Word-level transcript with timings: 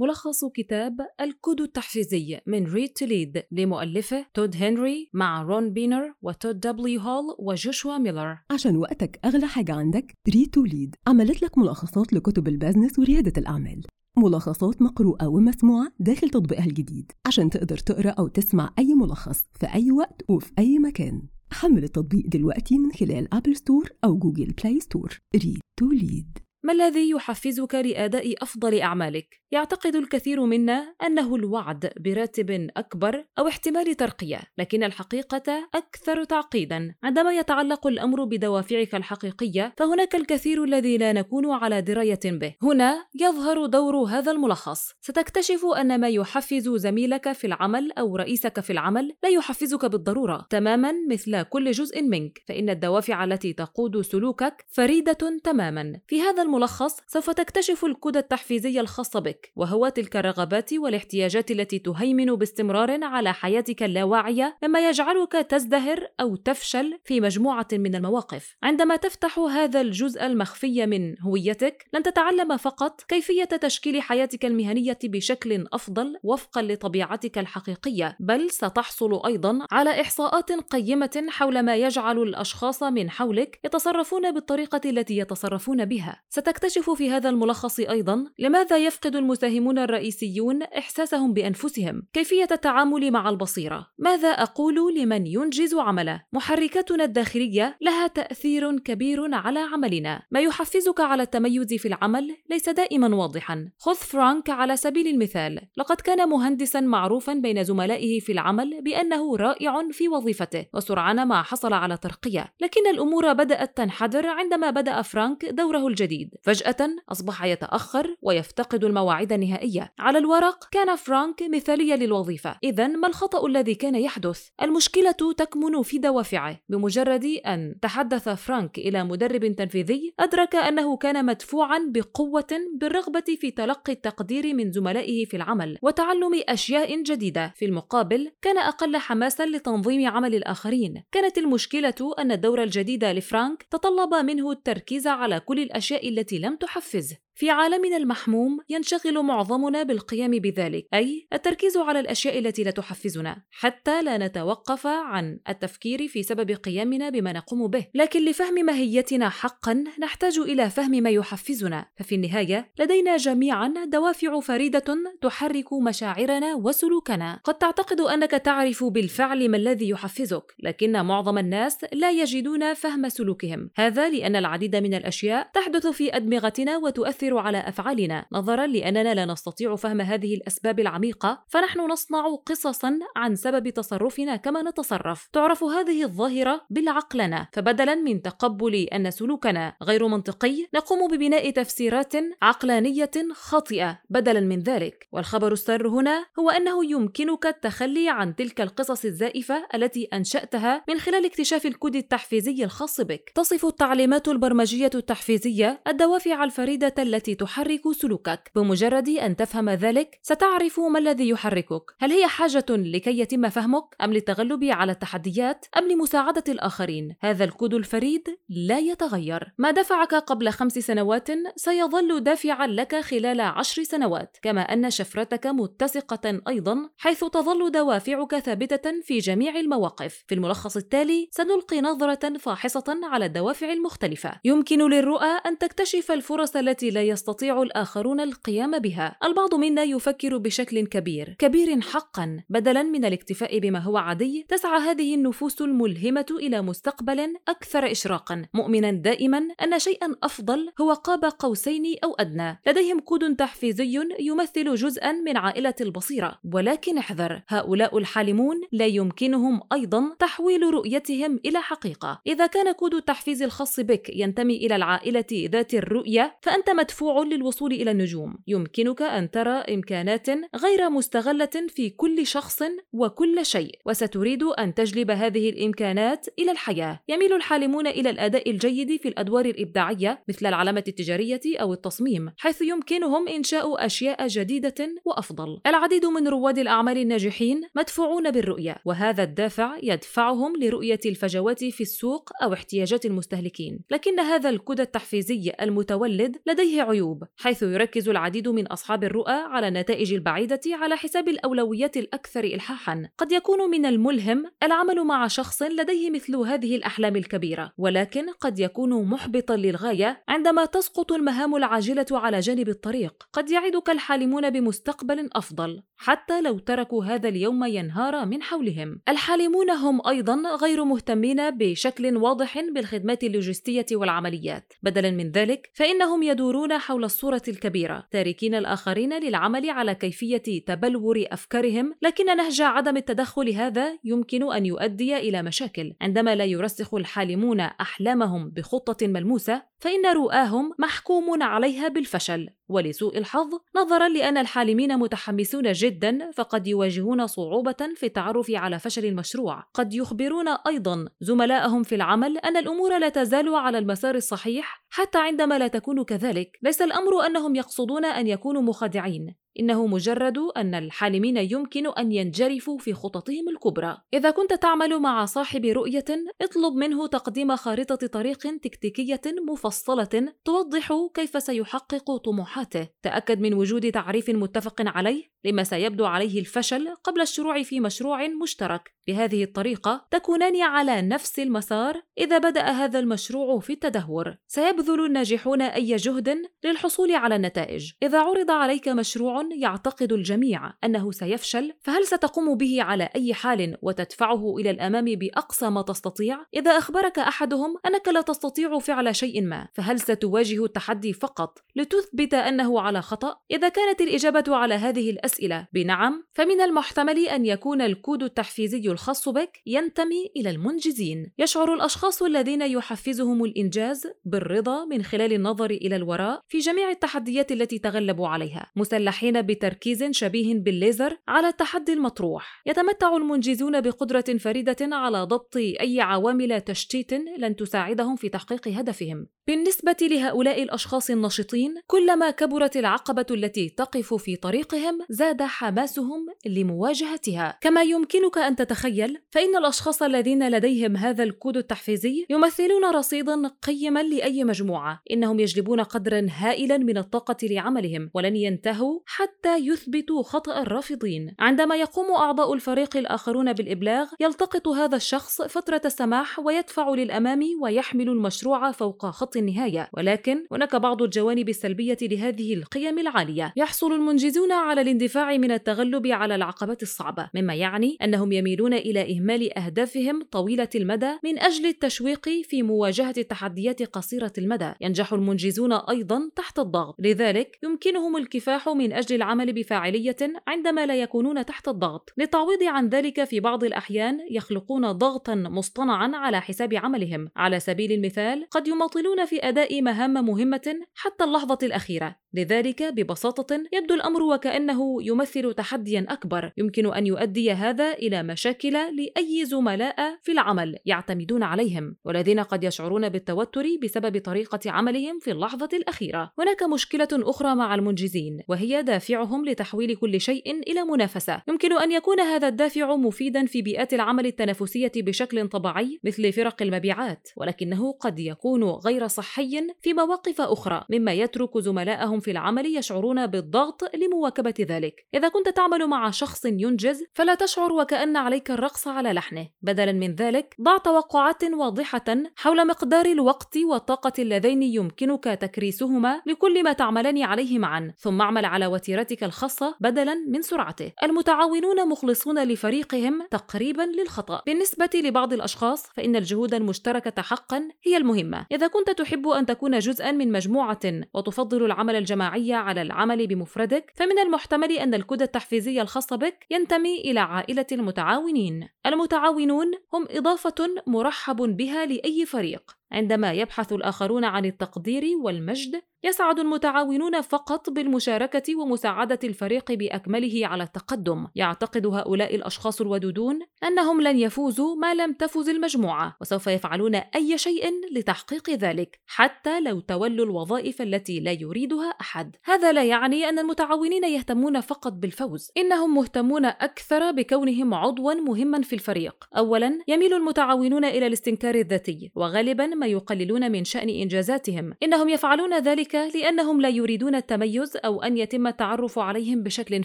ملخص 0.00 0.44
كتاب 0.44 1.00
الكود 1.20 1.60
التحفيزي 1.60 2.40
من 2.46 2.64
Read 2.64 2.81
to 2.81 2.90
Lead 3.02 3.42
لمؤلفه 3.52 4.26
تود 4.34 4.56
هنري 4.56 5.10
مع 5.14 5.42
رون 5.42 5.72
بينر 5.72 6.14
وتود 6.22 6.60
دبليو 6.60 7.00
هول 7.00 7.36
وجوشوا 7.38 7.98
ميلر. 7.98 8.38
عشان 8.50 8.76
وقتك 8.76 9.20
أغلى 9.24 9.46
حاجة 9.46 9.72
عندك 9.72 10.14
Read 10.34 10.50
to 10.50 10.64
Lead 10.64 10.96
عملت 11.06 11.42
لك 11.42 11.58
ملخصات 11.58 12.12
لكتب 12.12 12.48
ال 12.48 12.54
business 12.54 12.98
وريادة 12.98 13.32
الأعمال. 13.36 13.82
ملخصات 14.16 14.82
مقروءة 14.82 15.26
ومسموعة 15.26 15.92
داخل 15.98 16.30
تطبيقها 16.30 16.66
الجديد 16.66 17.12
عشان 17.26 17.50
تقدر 17.50 17.78
تقرأ 17.78 18.10
أو 18.10 18.28
تسمع 18.28 18.74
أي 18.78 18.94
ملخص 18.94 19.44
في 19.60 19.66
أي 19.66 19.90
وقت 19.90 20.22
وفي 20.28 20.52
أي 20.58 20.78
مكان. 20.78 21.22
حمل 21.52 21.84
التطبيق 21.84 22.26
دلوقتي 22.26 22.78
من 22.78 22.92
خلال 22.92 23.34
Apple 23.34 23.56
Store 23.56 23.88
أو 24.04 24.18
Google 24.18 24.46
Play 24.46 24.80
Store 24.80 25.18
Read 25.34 25.60
to 25.76 25.90
Lead 25.90 26.38
ما 26.64 26.72
الذي 26.72 27.10
يحفزك 27.10 27.74
لأداء 27.74 28.42
أفضل 28.42 28.80
أعمالك؟ 28.80 29.39
يعتقد 29.52 29.96
الكثير 29.96 30.44
منا 30.44 30.94
أنه 31.06 31.36
الوعد 31.36 31.92
براتب 32.00 32.68
أكبر 32.76 33.24
أو 33.38 33.48
احتمال 33.48 33.94
ترقية 33.94 34.40
لكن 34.58 34.82
الحقيقة 34.82 35.68
أكثر 35.74 36.24
تعقيدا. 36.24 36.94
عندما 37.02 37.32
يتعلق 37.32 37.86
الأمر 37.86 38.24
بدوافعك 38.24 38.94
الحقيقية 38.94 39.74
فهناك 39.76 40.14
الكثير 40.14 40.64
الذي 40.64 40.98
لا 40.98 41.12
نكون 41.12 41.50
على 41.50 41.82
دراية 41.82 42.20
به. 42.24 42.54
هنا 42.62 43.06
يظهر 43.20 43.66
دور 43.66 43.96
هذا 43.96 44.32
الملخص. 44.32 44.92
ستكتشف 45.00 45.64
أن 45.80 46.00
ما 46.00 46.08
يحفز 46.08 46.68
زميلك 46.68 47.32
في 47.32 47.46
العمل 47.46 47.92
أو 47.92 48.16
رئيسك 48.16 48.60
في 48.60 48.72
العمل 48.72 49.12
لا 49.22 49.28
يحفزك 49.28 49.84
بالضرورة. 49.84 50.46
تماما 50.50 50.92
مثل 51.10 51.42
كل 51.42 51.70
جزء 51.70 52.02
منك. 52.02 52.42
فإن 52.48 52.70
الدوافع 52.70 53.24
التي 53.24 53.52
تقود 53.52 54.00
سلوكك 54.00 54.64
فريدة 54.68 55.40
تماما. 55.44 56.00
في 56.08 56.22
هذا 56.22 56.42
الملخص 56.42 56.96
سوف 57.06 57.30
تكتشف 57.30 57.84
الكود 57.84 58.16
التحفيزي 58.16 58.80
الخاص 58.80 59.16
بك. 59.16 59.39
وهو 59.56 59.88
تلك 59.88 60.16
الرغبات 60.16 60.72
والاحتياجات 60.72 61.50
التي 61.50 61.78
تهيمن 61.78 62.34
باستمرار 62.34 63.04
على 63.04 63.32
حياتك 63.32 63.82
اللاواعية 63.82 64.56
مما 64.62 64.88
يجعلك 64.88 65.32
تزدهر 65.32 66.06
أو 66.20 66.36
تفشل 66.36 66.98
في 67.04 67.20
مجموعة 67.20 67.68
من 67.72 67.94
المواقف. 67.94 68.56
عندما 68.62 68.96
تفتح 68.96 69.38
هذا 69.38 69.80
الجزء 69.80 70.26
المخفي 70.26 70.86
من 70.86 71.20
هويتك 71.20 71.86
لن 71.94 72.02
تتعلم 72.02 72.56
فقط 72.56 73.00
كيفية 73.08 73.44
تشكيل 73.44 74.02
حياتك 74.02 74.44
المهنية 74.44 74.98
بشكل 75.04 75.66
أفضل 75.72 76.16
وفقا 76.22 76.62
لطبيعتك 76.62 77.38
الحقيقية 77.38 78.16
بل 78.20 78.50
ستحصل 78.50 79.26
أيضا 79.26 79.58
على 79.70 80.00
إحصاءات 80.00 80.52
قيمة 80.52 81.26
حول 81.28 81.62
ما 81.62 81.76
يجعل 81.76 82.18
الأشخاص 82.18 82.82
من 82.82 83.10
حولك 83.10 83.60
يتصرفون 83.64 84.34
بالطريقة 84.34 84.80
التي 84.84 85.16
يتصرفون 85.18 85.84
بها. 85.84 86.22
ستكتشف 86.28 86.90
في 86.90 87.10
هذا 87.10 87.28
الملخص 87.28 87.80
أيضا 87.80 88.24
لماذا 88.38 88.78
يفقد 88.78 89.16
المساهمون 89.30 89.78
الرئيسيون 89.78 90.62
إحساسهم 90.62 91.32
بأنفسهم. 91.32 92.02
كيفية 92.12 92.48
التعامل 92.50 93.10
مع 93.10 93.28
البصيرة؟ 93.28 93.86
ماذا 93.98 94.28
أقول 94.28 94.94
لمن 94.98 95.26
ينجز 95.26 95.74
عمله؟ 95.74 96.22
محركاتنا 96.32 97.04
الداخلية 97.04 97.76
لها 97.80 98.06
تأثير 98.06 98.78
كبير 98.78 99.34
على 99.34 99.58
عملنا. 99.58 100.22
ما 100.30 100.40
يحفزك 100.40 101.00
على 101.00 101.22
التميز 101.22 101.74
في 101.74 101.88
العمل 101.88 102.36
ليس 102.50 102.68
دائما 102.68 103.16
واضحا. 103.16 103.70
خذ 103.78 103.94
فرانك 103.94 104.50
على 104.50 104.76
سبيل 104.76 105.06
المثال. 105.06 105.60
لقد 105.76 106.00
كان 106.00 106.28
مهندسا 106.28 106.80
معروفا 106.80 107.34
بين 107.34 107.64
زملائه 107.64 108.20
في 108.20 108.32
العمل 108.32 108.82
بأنه 108.82 109.36
رائع 109.36 109.88
في 109.90 110.08
وظيفته 110.08 110.66
وسرعان 110.74 111.28
ما 111.28 111.42
حصل 111.42 111.72
على 111.72 111.96
ترقية. 111.96 112.52
لكن 112.60 112.86
الأمور 112.90 113.32
بدأت 113.32 113.76
تنحدر 113.76 114.26
عندما 114.26 114.70
بدأ 114.70 115.02
فرانك 115.02 115.44
دوره 115.44 115.86
الجديد. 115.86 116.34
فجأة 116.42 116.88
أصبح 117.12 117.44
يتأخر 117.44 118.16
ويفتقد 118.22 118.84
المواعيد. 118.84 119.19
النهائيه 119.22 119.92
على 119.98 120.18
الورق 120.18 120.68
كان 120.72 120.96
فرانك 120.96 121.42
مثاليا 121.42 121.96
للوظيفة. 121.96 122.58
اذا 122.64 122.86
ما 122.86 123.08
الخطأ 123.08 123.46
الذي 123.46 123.74
كان 123.74 123.94
يحدث؟ 123.94 124.48
المشكلة 124.62 125.34
تكمن 125.36 125.82
في 125.82 125.98
دوافعه. 125.98 126.60
بمجرد 126.68 127.24
أن 127.24 127.74
تحدث 127.82 128.28
فرانك 128.28 128.78
إلى 128.78 129.04
مدرب 129.04 129.46
تنفيذي 129.56 130.14
أدرك 130.20 130.54
أنه 130.54 130.96
كان 130.96 131.26
مدفوعا 131.26 131.78
بقوة 131.88 132.52
بالرغبة 132.74 133.24
في 133.40 133.50
تلقي 133.50 133.92
التقدير 133.92 134.54
من 134.54 134.72
زملائه 134.72 135.24
في 135.24 135.36
العمل 135.36 135.78
وتعلم 135.82 136.42
أشياء 136.48 137.02
جديدة. 137.02 137.54
في 137.56 137.64
المقابل 137.64 138.30
كان 138.42 138.58
أقل 138.58 138.96
حماسا 138.96 139.46
لتنظيم 139.46 140.08
عمل 140.08 140.34
الآخرين. 140.34 141.02
كانت 141.12 141.38
المشكلة 141.38 142.14
أن 142.18 142.32
الدور 142.32 142.62
الجديد 142.62 143.04
لفرانك 143.04 143.62
تطلب 143.62 144.14
منه 144.14 144.50
التركيز 144.50 145.06
على 145.06 145.40
كل 145.40 145.58
الأشياء 145.58 146.08
التي 146.08 146.38
لم 146.38 146.56
تحفزه. 146.56 147.16
في 147.40 147.50
عالمنا 147.50 147.96
المحموم 147.96 148.58
ينشغل 148.68 149.22
معظمنا 149.22 149.82
بالقيام 149.82 150.30
بذلك 150.30 150.86
أي 150.94 151.26
التركيز 151.32 151.76
على 151.76 152.00
الأشياء 152.00 152.38
التي 152.38 152.64
لا 152.64 152.70
تحفزنا 152.70 153.42
حتى 153.50 154.02
لا 154.02 154.18
نتوقف 154.18 154.86
عن 154.86 155.40
التفكير 155.48 156.08
في 156.08 156.22
سبب 156.22 156.50
قيامنا 156.50 157.10
بما 157.10 157.32
نقوم 157.32 157.66
به. 157.66 157.86
لكن 157.94 158.24
لفهم 158.24 158.54
ماهيتنا 158.54 159.28
حقا 159.28 159.84
نحتاج 160.00 160.38
إلى 160.38 160.70
فهم 160.70 160.90
ما 160.90 161.10
يحفزنا. 161.10 161.86
ففي 161.98 162.14
النهاية 162.14 162.72
لدينا 162.78 163.16
جميعا 163.16 163.74
دوافع 163.86 164.40
فريدة 164.40 164.96
تحرك 165.22 165.72
مشاعرنا 165.72 166.54
وسلوكنا. 166.54 167.40
قد 167.44 167.54
تعتقد 167.58 168.00
أنك 168.00 168.30
تعرف 168.30 168.84
بالفعل 168.84 169.48
ما 169.48 169.56
الذي 169.56 169.88
يحفزك 169.88 170.44
لكن 170.58 170.92
معظم 171.02 171.38
الناس 171.38 171.78
لا 171.92 172.10
يجدون 172.10 172.74
فهم 172.74 173.08
سلوكهم. 173.08 173.70
هذا 173.76 174.08
لأن 174.08 174.36
العديد 174.36 174.76
من 174.76 174.94
الأشياء 174.94 175.50
تحدث 175.54 175.86
في 175.86 176.16
أدمغتنا 176.16 176.76
وتؤثر 176.76 177.29
على 177.32 177.58
أفعالنا. 177.58 178.26
نظرا 178.32 178.66
لأننا 178.66 179.14
لا 179.14 179.24
نستطيع 179.24 179.76
فهم 179.76 180.00
هذه 180.00 180.34
الأسباب 180.34 180.80
العميقة 180.80 181.44
فنحن 181.48 181.80
نصنع 181.80 182.34
قصصا 182.46 182.98
عن 183.16 183.36
سبب 183.36 183.68
تصرفنا 183.68 184.36
كما 184.36 184.62
نتصرف. 184.62 185.28
تعرف 185.32 185.64
هذه 185.64 186.04
الظاهرة 186.04 186.66
بالعقلنه 186.70 187.48
فبدلا 187.52 187.94
من 187.94 188.22
تقبل 188.22 188.74
أن 188.74 189.10
سلوكنا 189.10 189.76
غير 189.82 190.08
منطقي 190.08 190.66
نقوم 190.74 191.08
ببناء 191.08 191.50
تفسيرات 191.50 192.12
عقلانية 192.42 193.10
خاطئة. 193.32 193.98
بدلا 194.10 194.40
من 194.40 194.58
ذلك. 194.58 195.08
والخبر 195.12 195.52
السار 195.52 195.88
هنا 195.88 196.26
هو 196.38 196.50
أنه 196.50 196.90
يمكنك 196.90 197.46
التخلي 197.46 198.08
عن 198.08 198.36
تلك 198.36 198.60
القصص 198.60 199.04
الزائفة 199.04 199.66
التي 199.74 200.08
أنشأتها 200.12 200.84
من 200.88 200.98
خلال 200.98 201.24
اكتشاف 201.24 201.66
الكود 201.66 201.96
التحفيزي 201.96 202.64
الخاص 202.64 203.00
بك. 203.00 203.32
تصف 203.34 203.66
التعليمات 203.66 204.28
البرمجية 204.28 204.90
التحفيزية 204.94 205.80
الدوافع 205.88 206.44
الفريدة 206.44 206.94
التي 207.14 207.34
تحرك 207.34 207.92
سلوكك. 207.92 208.50
بمجرد 208.54 209.08
أن 209.08 209.36
تفهم 209.36 209.70
ذلك 209.70 210.18
ستعرف 210.22 210.80
ما 210.80 210.98
الذي 210.98 211.28
يحركك. 211.28 211.82
هل 212.00 212.12
هي 212.12 212.26
حاجة 212.26 212.64
لكي 212.68 213.18
يتم 213.18 213.48
فهمك؟ 213.48 213.84
أم 214.04 214.12
للتغلب 214.12 214.64
على 214.64 214.92
التحديات؟ 214.92 215.66
أم 215.78 215.88
لمساعدة 215.88 216.44
الآخرين؟ 216.48 217.16
هذا 217.20 217.44
الكود 217.44 217.74
الفريد 217.74 218.38
لا 218.48 218.78
يتغير. 218.78 219.52
ما 219.58 219.70
دفعك 219.70 220.14
قبل 220.14 220.50
خمس 220.50 220.72
سنوات 220.72 221.28
سيظل 221.56 222.20
دافعا 222.20 222.66
لك 222.66 223.00
خلال 223.00 223.40
عشر 223.40 223.82
سنوات. 223.82 224.36
كما 224.42 224.60
أن 224.60 224.90
شفرتك 224.90 225.46
متسقة 225.46 226.40
أيضا 226.48 226.90
حيث 226.96 227.24
تظل 227.24 227.70
دوافعك 227.70 228.38
ثابتة 228.38 229.00
في 229.02 229.18
جميع 229.18 229.60
المواقف. 229.60 230.24
في 230.28 230.34
الملخص 230.34 230.76
التالي 230.76 231.28
سنلقي 231.30 231.80
نظرة 231.80 232.38
فاحصة 232.38 232.98
على 233.02 233.24
الدوافع 233.24 233.72
المختلفة. 233.72 234.32
يمكن 234.44 234.90
للرؤى 234.90 235.40
أن 235.46 235.58
تكتشف 235.58 236.12
الفرص 236.12 236.56
التي 236.56 236.90
لا 236.90 236.99
يستطيع 237.02 237.62
الآخرون 237.62 238.20
القيام 238.20 238.78
بها. 238.78 239.16
البعض 239.24 239.54
منا 239.54 239.82
يفكر 239.82 240.36
بشكل 240.36 240.86
كبير 240.86 241.36
كبير 241.38 241.80
حقا 241.80 242.42
بدلا 242.48 242.82
من 242.82 243.04
الاكتفاء 243.04 243.58
بما 243.58 243.78
هو 243.78 243.96
عادي. 243.96 244.46
تسعى 244.48 244.80
هذه 244.80 245.14
النفوس 245.14 245.62
الملهمة 245.62 246.26
إلى 246.30 246.62
مستقبل 246.62 247.36
أكثر 247.48 247.90
اشراقا. 247.90 248.46
مؤمنا 248.54 248.90
دائما 248.90 249.38
أن 249.38 249.78
شيئا 249.78 250.14
أفضل 250.22 250.72
هو 250.80 250.92
قاب 250.92 251.24
قوسين 251.24 251.96
أو 252.04 252.14
أدنى. 252.14 252.60
لديهم 252.66 253.00
كود 253.00 253.36
تحفيزي 253.36 254.00
يمثل 254.20 254.74
جزءا 254.74 255.12
من 255.12 255.36
عائلة 255.36 255.74
البصيرة. 255.80 256.38
ولكن 256.54 256.98
احذر 256.98 257.42
هؤلاء 257.48 257.98
الحالمون 257.98 258.60
لا 258.72 258.86
يمكنهم 258.86 259.60
أيضا 259.72 260.16
تحويل 260.18 260.62
رؤيتهم 260.62 261.40
إلى 261.46 261.60
حقيقة. 261.60 262.20
إذا 262.26 262.46
كان 262.46 262.72
كود 262.72 262.94
التحفيز 262.94 263.42
الخاص 263.42 263.80
بك 263.80 264.10
ينتمي 264.16 264.56
إلى 264.56 264.76
العائلة 264.76 265.24
ذات 265.32 265.74
الرؤية 265.74 266.36
فأنت 266.42 266.70
مدفوع 266.90 267.22
للوصول 267.22 267.72
إلى 267.72 267.90
النجوم. 267.90 268.34
يمكنك 268.46 269.02
أن 269.02 269.30
ترى 269.30 269.50
إمكانات 269.50 270.28
غير 270.56 270.90
مستغلة 270.90 271.50
في 271.68 271.90
كل 271.90 272.26
شخص 272.26 272.62
وكل 272.92 273.46
شيء 273.46 273.78
وستريد 273.86 274.42
أن 274.42 274.74
تجلب 274.74 275.10
هذه 275.10 275.50
الإمكانات 275.50 276.26
إلى 276.38 276.50
الحياة. 276.50 277.00
يميل 277.08 277.32
الحالمون 277.32 277.86
إلى 277.86 278.10
الأداء 278.10 278.50
الجيد 278.50 279.00
في 279.00 279.08
الأدوار 279.08 279.44
الإبداعية 279.44 280.22
مثل 280.28 280.46
العلامة 280.46 280.84
التجارية 280.88 281.40
أو 281.46 281.72
التصميم 281.72 282.30
حيث 282.36 282.62
يمكنهم 282.62 283.28
إنشاء 283.28 283.86
أشياء 283.86 284.26
جديدة 284.26 284.94
وأفضل. 285.04 285.60
العديد 285.66 286.06
من 286.06 286.28
رواد 286.28 286.58
الأعمال 286.58 286.98
الناجحين 286.98 287.60
مدفوعون 287.74 288.30
بالرؤية 288.30 288.76
وهذا 288.84 289.22
الدافع 289.22 289.76
يدفعهم 289.82 290.52
لرؤية 290.56 291.00
الفجوات 291.06 291.64
في 291.64 291.80
السوق 291.80 292.30
أو 292.42 292.52
احتياجات 292.52 293.06
المستهلكين. 293.06 293.80
لكن 293.90 294.20
هذا 294.20 294.48
الكود 294.48 294.80
التحفيزي 294.80 295.52
المتولد 295.60 296.36
لديه 296.46 296.79
عيوب 296.80 297.24
حيث 297.36 297.62
يركز 297.62 298.08
العديد 298.08 298.48
من 298.48 298.66
أصحاب 298.66 299.04
الرؤى 299.04 299.32
على 299.32 299.68
النتائج 299.68 300.12
البعيدة 300.12 300.60
على 300.66 300.96
حساب 300.96 301.28
الأولويات 301.28 301.96
الأكثر 301.96 302.44
إلحاحًا. 302.44 303.08
قد 303.18 303.32
يكون 303.32 303.70
من 303.70 303.86
الملهم 303.86 304.44
العمل 304.62 305.04
مع 305.04 305.26
شخص 305.26 305.62
لديه 305.62 306.10
مثل 306.10 306.36
هذه 306.36 306.76
الأحلام 306.76 307.16
الكبيرة 307.16 307.72
ولكن 307.78 308.30
قد 308.30 308.58
يكون 308.58 309.04
محبطا 309.04 309.56
للغاية 309.56 310.22
عندما 310.28 310.64
تسقط 310.64 311.12
المهام 311.12 311.56
العاجلة 311.56 312.06
على 312.10 312.40
جانب 312.40 312.68
الطريق. 312.68 313.14
قد 313.32 313.50
يعدك 313.50 313.90
الحالمون 313.90 314.50
بمستقبل 314.50 315.30
أفضل 315.32 315.82
حتى 315.96 316.40
لو 316.40 316.58
تركوا 316.58 317.04
هذا 317.04 317.28
اليوم 317.28 317.64
ينهار 317.64 318.26
من 318.26 318.42
حولهم. 318.42 319.00
الحالمون 319.08 319.70
هم 319.70 320.08
أيضا 320.08 320.42
غير 320.62 320.84
مهتمين 320.84 321.50
بشكل 321.50 322.16
واضح 322.16 322.60
بالخدمات 322.74 323.24
اللوجستية 323.24 323.86
والعمليات. 323.92 324.72
بدلا 324.82 325.10
من 325.10 325.30
ذلك 325.30 325.70
فإنهم 325.74 326.22
يدورون 326.22 326.69
حول 326.78 327.04
الصورة 327.04 327.42
الكبيرة 327.48 328.06
تاركين 328.10 328.54
الآخرين 328.54 329.22
للعمل 329.22 329.70
على 329.70 329.94
كيفية 329.94 330.64
تبلور 330.66 331.24
أفكارهم 331.32 331.94
لكن 332.02 332.36
نهج 332.36 332.60
عدم 332.60 332.96
التدخل 332.96 333.50
هذا 333.50 333.98
يمكن 334.04 334.52
أن 334.52 334.66
يؤدي 334.66 335.16
إلى 335.16 335.42
مشاكل. 335.42 335.94
عندما 336.00 336.34
لا 336.34 336.44
يرسخ 336.44 336.94
الحالمون 336.94 337.60
أحلامهم 337.60 338.50
بخطة 338.50 339.06
ملموسة 339.06 339.69
فإن 339.80 340.06
رؤاهم 340.06 340.72
محكوم 340.78 341.42
عليها 341.42 341.88
بالفشل 341.88 342.48
ولسوء 342.68 343.18
الحظ 343.18 343.48
نظرا 343.76 344.08
لأن 344.08 344.36
الحالمين 344.38 344.98
متحمسون 344.98 345.72
جدا 345.72 346.30
فقد 346.30 346.66
يواجهون 346.66 347.26
صعوبة 347.26 347.76
في 347.96 348.06
التعرف 348.06 348.50
على 348.50 348.78
فشل 348.78 349.04
المشروع. 349.04 349.64
قد 349.74 349.94
يخبرون 349.94 350.48
أيضا 350.48 351.04
زملائهم 351.20 351.82
في 351.82 351.94
العمل 351.94 352.38
أن 352.38 352.56
الأمور 352.56 352.98
لا 352.98 353.08
تزال 353.08 353.54
على 353.54 353.78
المسار 353.78 354.14
الصحيح 354.14 354.84
حتى 354.88 355.18
عندما 355.18 355.58
لا 355.58 355.68
تكون 355.68 356.04
كذلك. 356.04 356.58
ليس 356.62 356.82
الأمر 356.82 357.26
أنهم 357.26 357.54
يقصدون 357.54 358.04
أن 358.04 358.26
يكونوا 358.26 358.62
مخادعين. 358.62 359.34
إنه 359.60 359.86
مجرد 359.86 360.38
أن 360.38 360.74
الحالمين 360.74 361.36
يمكن 361.36 361.86
أن 361.98 362.12
ينجرفوا 362.12 362.78
في 362.78 362.94
خططهم 362.94 363.48
الكبرى. 363.48 363.98
إذا 364.14 364.30
كنت 364.30 364.54
تعمل 364.54 364.98
مع 364.98 365.24
صاحب 365.24 365.64
رؤية، 365.64 366.04
اطلب 366.42 366.74
منه 366.74 367.06
تقديم 367.06 367.56
خارطة 367.56 368.06
طريق 368.06 368.38
تكتيكية 368.38 369.20
مفصلة 369.48 370.32
توضح 370.44 370.92
كيف 371.14 371.42
سيحقق 371.42 372.16
طموحاته. 372.16 372.88
تأكد 373.02 373.40
من 373.40 373.54
وجود 373.54 373.90
تعريف 373.90 374.30
متفق 374.30 374.74
عليه 374.80 375.30
لما 375.44 375.64
سيبدو 375.64 376.04
عليه 376.04 376.40
الفشل 376.40 376.94
قبل 377.04 377.20
الشروع 377.20 377.62
في 377.62 377.80
مشروع 377.80 378.28
مشترك. 378.28 378.94
بهذه 379.06 379.44
الطريقة 379.44 380.06
تكونان 380.10 380.60
على 380.62 381.02
نفس 381.02 381.38
المسار 381.38 382.02
إذا 382.18 382.38
بدأ 382.38 382.62
هذا 382.62 382.98
المشروع 382.98 383.60
في 383.60 383.72
التدهور. 383.72 384.36
سيبذل 384.46 385.04
الناجحون 385.04 385.62
أي 385.62 385.96
جهد 385.96 386.42
للحصول 386.64 387.12
على 387.12 387.36
النتائج. 387.36 387.92
إذا 388.02 388.20
عرض 388.20 388.50
عليك 388.50 388.88
مشروع 388.88 389.40
يعتقد 389.52 390.12
الجميع 390.12 390.72
أنه 390.84 391.10
سيفشل 391.10 391.72
فهل 391.80 392.06
ستقوم 392.06 392.54
به 392.54 392.82
على 392.82 393.08
أي 393.16 393.34
حال 393.34 393.76
وتدفعه 393.82 394.56
إلى 394.58 394.70
الأمام 394.70 395.04
بأقصى 395.04 395.70
ما 395.70 395.82
تستطيع؟ 395.82 396.38
إذا 396.54 396.70
أخبرك 396.70 397.18
أحدهم 397.18 397.76
أنك 397.86 398.08
لا 398.08 398.20
تستطيع 398.20 398.78
فعل 398.78 399.16
شيء 399.16 399.42
ما 399.42 399.68
فهل 399.74 400.00
ستواجه 400.00 400.64
التحدي 400.64 401.12
فقط 401.12 401.58
لتثبت 401.76 402.34
أنه 402.34 402.80
على 402.80 403.02
خطأ؟ 403.02 403.36
إذا 403.50 403.68
كانت 403.68 404.00
الإجابة 404.00 404.56
على 404.56 404.74
هذه 404.74 405.10
الأسئلة 405.10 405.68
بنعم 405.72 406.24
فمن 406.32 406.60
المحتمل 406.60 407.18
أن 407.18 407.46
يكون 407.46 407.80
الكود 407.80 408.22
التحفيزي 408.22 408.90
الخاص 408.90 409.28
بك 409.28 409.62
ينتمي 409.66 410.30
إلى 410.36 410.50
المنجزين. 410.50 411.32
يشعر 411.38 411.74
الأشخاص 411.74 412.22
الذين 412.22 412.62
يحفزهم 412.62 413.44
الإنجاز 413.44 414.06
بالرضا 414.24 414.84
من 414.84 415.02
خلال 415.02 415.32
النظر 415.32 415.70
إلى 415.70 415.96
الوراء 415.96 416.40
في 416.48 416.58
جميع 416.58 416.90
التحديات 416.90 417.52
التي 417.52 417.78
تغلبوا 417.78 418.28
عليها. 418.28 418.70
مسلحين 418.76 419.29
بتركيز 419.32 420.04
شبيه 420.10 420.54
بالليزر 420.54 421.18
على 421.28 421.48
التحدي 421.48 421.92
المطروح. 421.92 422.62
يتمتع 422.66 423.16
المنجزون 423.16 423.80
بقدرة 423.80 424.38
فريدة 424.38 424.76
على 424.80 425.22
ضبط 425.22 425.56
أي 425.56 426.00
عوامل 426.00 426.60
تشتيت 426.60 427.12
لن 427.12 427.56
تساعدهم 427.56 428.16
في 428.16 428.28
تحقيق 428.28 428.68
هدفهم. 428.68 429.26
بالنسبة 429.46 429.96
لهؤلاء 430.02 430.62
الأشخاص 430.62 431.10
النشطين 431.10 431.74
كلما 431.86 432.30
كبرت 432.30 432.76
العقبة 432.76 433.26
التي 433.30 433.68
تقف 433.68 434.14
في 434.14 434.36
طريقهم 434.36 434.98
زاد 435.08 435.42
حماسهم 435.42 436.26
لمواجهتها. 436.46 437.58
كما 437.60 437.82
يمكنك 437.82 438.38
أن 438.38 438.56
تتخيل 438.56 439.18
فإن 439.30 439.56
الأشخاص 439.56 440.02
الذين 440.02 440.48
لديهم 440.48 440.96
هذا 440.96 441.22
الكود 441.24 441.56
التحفيزي 441.56 442.26
يمثلون 442.30 442.84
رصيدا 442.84 443.48
قيما 443.62 444.02
لأي 444.02 444.44
مجموعة. 444.44 445.02
إنهم 445.10 445.40
يجلبون 445.40 445.80
قدرا 445.80 446.26
هائلا 446.30 446.78
من 446.78 446.98
الطاقة 446.98 447.36
لعملهم 447.42 448.10
ولن 448.14 448.36
ينتهوا 448.36 449.00
حتى 449.20 449.56
يثبتوا 449.56 450.22
خطأ 450.22 450.62
الرافضين. 450.62 451.34
عندما 451.38 451.76
يقوم 451.76 452.10
أعضاء 452.10 452.54
الفريق 452.54 452.96
الآخرون 452.96 453.52
بالإبلاغ 453.52 454.08
يلتقط 454.20 454.68
هذا 454.68 454.96
الشخص 454.96 455.42
فترة 455.42 455.80
السماح 455.84 456.38
ويدفع 456.38 456.90
للأمام 456.90 457.40
ويحمل 457.62 458.08
المشروع 458.08 458.72
فوق 458.72 459.06
خط 459.06 459.36
النهاية. 459.36 459.88
ولكن 459.92 460.46
هناك 460.52 460.76
بعض 460.76 461.02
الجوانب 461.02 461.48
السلبية 461.48 461.98
لهذه 462.02 462.54
القيم 462.54 462.98
العالية. 462.98 463.52
يحصل 463.56 463.92
المنجزون 463.92 464.52
على 464.52 464.80
الاندفاع 464.80 465.36
من 465.36 465.52
التغلب 465.52 466.06
على 466.06 466.34
العقبات 466.34 466.82
الصعبة 466.82 467.30
مما 467.34 467.54
يعني 467.54 467.96
أنهم 468.02 468.32
يميلون 468.32 468.74
إلى 468.74 469.16
إهمال 469.16 469.58
أهدافهم 469.58 470.22
طويلة 470.22 470.68
المدى 470.74 471.12
من 471.24 471.38
أجل 471.38 471.66
التشويق 471.66 472.28
في 472.28 472.62
مواجهة 472.62 473.14
التحديات 473.18 473.82
قصيرة 473.82 474.32
المدى. 474.38 474.72
ينجح 474.80 475.12
المنجزون 475.12 475.72
أيضا 475.72 476.30
تحت 476.36 476.58
الضغط. 476.58 476.94
لذلك 476.98 477.58
يمكنهم 477.62 478.16
الكفاح 478.16 478.68
من 478.68 478.92
أجل 478.92 479.09
العمل 479.12 479.52
بفاعلية 479.52 480.16
عندما 480.46 480.86
لا 480.86 480.94
يكونون 480.94 481.44
تحت 481.44 481.68
الضغط. 481.68 482.12
للتعويض 482.18 482.62
عن 482.62 482.88
ذلك 482.88 483.24
في 483.24 483.40
بعض 483.40 483.64
الأحيان 483.64 484.18
يخلقون 484.30 484.92
ضغطا 484.92 485.34
مصطنعا 485.34 486.10
على 486.14 486.40
حساب 486.40 486.74
عملهم. 486.74 487.28
على 487.36 487.60
سبيل 487.60 487.92
المثال 487.92 488.46
قد 488.50 488.68
يماطلون 488.68 489.24
في 489.24 489.48
أداء 489.48 489.82
مهام 489.82 490.12
مهمة 490.12 490.80
حتى 490.94 491.24
اللحظة 491.24 491.58
الأخيرة. 491.62 492.16
لذلك 492.34 492.82
ببساطة 492.82 493.60
يبدو 493.72 493.94
الأمر 493.94 494.22
وكأنه 494.22 495.02
يمثل 495.02 495.54
تحديا 495.54 496.06
أكبر. 496.08 496.52
يمكن 496.56 496.94
أن 496.94 497.06
يؤدي 497.06 497.52
هذا 497.52 497.92
إلى 497.92 498.22
مشاكل 498.22 498.72
لأي 498.72 499.44
زملاء 499.44 500.18
في 500.22 500.32
العمل 500.32 500.76
يعتمدون 500.86 501.42
عليهم 501.42 501.96
والذين 502.04 502.40
قد 502.40 502.64
يشعرون 502.64 503.08
بالتوتر 503.08 503.64
بسبب 503.82 504.20
طريقة 504.20 504.70
عملهم 504.70 505.18
في 505.18 505.30
اللحظة 505.30 505.68
الأخيرة. 505.72 506.32
هناك 506.38 506.62
مشكلة 506.62 507.08
أخرى 507.12 507.54
مع 507.54 507.74
المنجزين 507.74 508.40
وهي 508.48 508.82
دافعهم 509.00 509.44
لتحويل 509.44 509.96
كل 509.96 510.20
شيء 510.20 510.60
إلى 510.66 510.84
منافسة. 510.84 511.42
يمكن 511.48 511.72
أن 511.72 511.92
يكون 511.92 512.20
هذا 512.20 512.48
الدافع 512.48 512.96
مفيدا 512.96 513.46
في 513.46 513.62
بيئات 513.62 513.94
العمل 513.94 514.26
التنافسية 514.26 514.92
بشكل 514.96 515.48
طبيعي 515.48 516.00
مثل 516.04 516.32
فرق 516.32 516.62
المبيعات 516.62 517.28
ولكنه 517.36 517.92
قد 517.92 518.18
يكون 518.18 518.64
غير 518.64 519.06
صحي 519.06 519.66
في 519.82 519.94
مواقف 519.94 520.40
أخرى 520.40 520.84
مما 520.90 521.12
يترك 521.12 521.58
زملائهم 521.58 522.20
في 522.20 522.30
العمل 522.30 522.76
يشعرون 522.76 523.26
بالضغط 523.26 523.96
لمواكبة 523.96 524.54
ذلك. 524.60 525.06
إذا 525.14 525.28
كنت 525.28 525.48
تعمل 525.48 525.86
مع 525.86 526.10
شخص 526.10 526.44
ينجز 526.44 527.04
فلا 527.12 527.34
تشعر 527.34 527.72
وكأن 527.72 528.16
عليك 528.16 528.50
الرقص 528.50 528.88
على 528.88 529.12
لحنه. 529.12 529.48
بدلا 529.62 529.92
من 529.92 530.14
ذلك 530.14 530.54
ضع 530.60 530.76
توقعات 530.76 531.44
واضحة 531.44 532.04
حول 532.36 532.66
مقدار 532.66 533.06
الوقت 533.06 533.56
والطاقة 533.56 534.12
اللذين 534.18 534.62
يمكنك 534.62 535.24
تكريسهما 535.24 536.22
لكل 536.26 536.64
ما 536.64 536.72
تعملان 536.72 537.22
عليه 537.22 537.58
معا 537.58 537.92
ثم 537.98 538.20
اعمل 538.20 538.44
على 538.44 538.66
وتيرتك 538.90 539.24
الخاصة 539.24 539.74
بدلا 539.80 540.14
من 540.14 540.42
سرعته. 540.42 540.92
المتعاونون 541.02 541.88
مخلصون 541.88 542.44
لفريقهم 542.44 543.26
تقريبا 543.30 543.82
للخطأ. 543.82 544.42
بالنسبة 544.46 544.90
لبعض 544.94 545.32
الأشخاص 545.32 545.86
فإن 545.86 546.16
الجهود 546.16 546.54
المشتركة 546.54 547.22
حقا 547.22 547.68
هي 547.84 547.96
المهمة. 547.96 548.46
إذا 548.52 548.66
كنت 548.66 548.90
تحب 548.90 549.28
أن 549.28 549.46
تكون 549.46 549.78
جزءا 549.78 550.12
من 550.12 550.32
مجموعة 550.32 550.80
وتفضل 551.14 551.64
العمل 551.64 551.96
الجماعي 551.96 552.52
على 552.52 552.82
العمل 552.82 553.26
بمفردك 553.26 553.92
فمن 553.96 554.18
المحتمل 554.18 554.72
أن 554.72 554.94
الكود 554.94 555.22
التحفيزي 555.22 555.80
الخاص 555.80 556.12
بك 556.12 556.46
ينتمي 556.50 557.00
إلى 557.00 557.20
عائلة 557.20 557.66
المتعاونين. 557.72 558.68
المتعاونون 558.86 559.72
هم 559.94 560.06
إضافة 560.10 560.68
مرحب 560.86 561.36
بها 561.36 561.86
لأي 561.86 562.26
فريق. 562.26 562.79
عندما 562.92 563.32
يبحث 563.32 563.72
الآخرون 563.72 564.24
عن 564.24 564.44
التقدير 564.44 565.04
والمجد 565.22 565.82
يسعد 566.04 566.38
المتعاونون 566.38 567.20
فقط 567.20 567.70
بالمشاركة 567.70 568.56
ومساعدة 568.56 569.18
الفريق 569.24 569.72
بأكمله 569.72 570.46
على 570.46 570.62
التقدم. 570.62 571.26
يعتقد 571.34 571.86
هؤلاء 571.86 572.34
الأشخاص 572.34 572.80
الودودون 572.80 573.38
أنهم 573.64 574.00
لن 574.00 574.18
يفوزوا 574.18 574.76
ما 574.76 574.94
لم 574.94 575.12
تفز 575.12 575.48
المجموعة 575.48 576.16
وسوف 576.20 576.46
يفعلون 576.46 576.94
أي 576.94 577.38
شيء 577.38 577.70
لتحقيق 577.92 578.50
ذلك 578.50 579.00
حتى 579.06 579.60
لو 579.60 579.80
تولوا 579.80 580.24
الوظائف 580.24 580.82
التي 580.82 581.20
لا 581.20 581.32
يريدها 581.32 581.88
أحد. 582.00 582.36
هذا 582.44 582.72
لا 582.72 582.84
يعني 582.84 583.28
أن 583.28 583.38
المتعاونين 583.38 584.04
يهتمون 584.04 584.60
فقط 584.60 584.92
بالفوز. 584.92 585.50
إنهم 585.56 585.94
مهتمون 585.94 586.44
أكثر 586.44 587.10
بكونهم 587.10 587.74
عضوا 587.74 588.14
مهما 588.14 588.62
في 588.62 588.72
الفريق. 588.72 589.24
أولا 589.36 589.78
يميل 589.88 590.14
المتعاونون 590.14 590.84
إلى 590.84 591.06
الاستنكار 591.06 591.54
الذاتي 591.54 592.12
وغالبا 592.14 592.79
ما 592.80 592.86
يقللون 592.86 593.52
من 593.52 593.64
شأن 593.64 593.88
إنجازاتهم. 593.88 594.74
إنهم 594.82 595.08
يفعلون 595.08 595.58
ذلك 595.58 595.94
لأنهم 595.94 596.60
لا 596.60 596.68
يريدون 596.68 597.14
التميز 597.14 597.76
أو 597.84 598.02
أن 598.02 598.16
يتم 598.18 598.46
التعرف 598.46 598.98
عليهم 598.98 599.42
بشكل 599.42 599.84